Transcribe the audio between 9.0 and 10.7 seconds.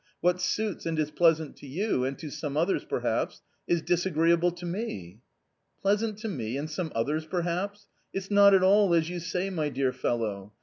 you say, my dear fellow